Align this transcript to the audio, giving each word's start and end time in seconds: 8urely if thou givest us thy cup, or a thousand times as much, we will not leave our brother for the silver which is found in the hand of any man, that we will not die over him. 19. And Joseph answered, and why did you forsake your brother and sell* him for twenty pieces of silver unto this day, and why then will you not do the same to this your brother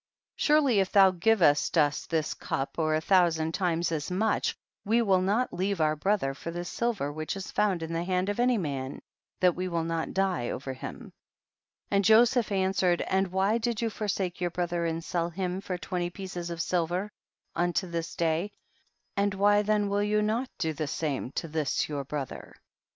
8urely 0.39 0.77
if 0.77 0.91
thou 0.91 1.11
givest 1.11 1.77
us 1.77 2.07
thy 2.07 2.23
cup, 2.39 2.79
or 2.79 2.95
a 2.95 3.01
thousand 3.01 3.51
times 3.51 3.91
as 3.91 4.09
much, 4.09 4.57
we 4.83 4.99
will 4.99 5.21
not 5.21 5.53
leave 5.53 5.79
our 5.79 5.95
brother 5.95 6.33
for 6.33 6.49
the 6.49 6.65
silver 6.65 7.11
which 7.13 7.35
is 7.35 7.51
found 7.51 7.83
in 7.83 7.93
the 7.93 8.03
hand 8.03 8.27
of 8.27 8.39
any 8.39 8.57
man, 8.57 9.03
that 9.41 9.53
we 9.53 9.67
will 9.67 9.83
not 9.83 10.11
die 10.15 10.49
over 10.49 10.73
him. 10.73 10.95
19. 10.97 11.11
And 11.91 12.03
Joseph 12.05 12.51
answered, 12.51 13.01
and 13.01 13.27
why 13.27 13.59
did 13.59 13.79
you 13.79 13.91
forsake 13.91 14.41
your 14.41 14.49
brother 14.49 14.87
and 14.87 15.03
sell* 15.03 15.29
him 15.29 15.61
for 15.61 15.77
twenty 15.77 16.09
pieces 16.09 16.49
of 16.49 16.63
silver 16.63 17.11
unto 17.55 17.85
this 17.87 18.15
day, 18.15 18.49
and 19.15 19.35
why 19.35 19.61
then 19.61 19.87
will 19.87 20.01
you 20.01 20.23
not 20.23 20.49
do 20.57 20.73
the 20.73 20.87
same 20.87 21.29
to 21.33 21.47
this 21.47 21.87
your 21.87 22.03
brother 22.03 22.55